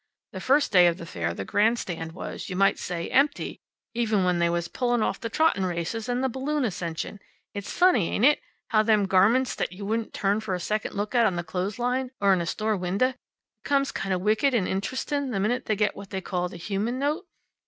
The 0.31 0.41
first 0.41 0.71
day 0.71 0.87
of 0.87 0.97
the 0.97 1.05
fair 1.05 1.31
the 1.35 1.45
grand 1.45 1.77
stand 1.77 2.13
was, 2.13 2.49
you 2.49 2.55
might 2.55 2.79
say, 2.79 3.07
empty, 3.11 3.59
even 3.93 4.23
when 4.23 4.39
they 4.39 4.49
was 4.49 4.67
pullin' 4.67 5.03
off 5.03 5.19
the 5.19 5.29
trottin' 5.29 5.63
races 5.63 6.09
and 6.09 6.23
the 6.23 6.27
balloon 6.27 6.65
ascension. 6.65 7.19
It's 7.53 7.71
funny 7.71 8.09
ain't 8.09 8.25
it? 8.25 8.41
how 8.69 8.81
them 8.81 9.05
garmints 9.07 9.53
that 9.53 9.73
you 9.73 9.85
wouldn't 9.85 10.11
turn 10.11 10.39
for 10.39 10.55
a 10.55 10.59
second 10.59 10.95
look 10.95 11.13
at 11.13 11.27
on 11.27 11.35
the 11.35 11.43
clothesline 11.43 12.09
or 12.19 12.33
in 12.33 12.41
a 12.41 12.47
store 12.47 12.75
winda' 12.75 13.13
becomes 13.61 13.91
kind 13.91 14.11
of 14.11 14.21
wicked 14.21 14.55
and 14.55 14.67
interestin' 14.67 15.29
the 15.29 15.39
minute 15.39 15.65
they 15.65 15.75
get 15.75 15.95
what 15.95 16.09
they 16.09 16.19
call 16.19 16.49
the 16.49 16.57
human 16.57 16.97
note. 16.97 17.27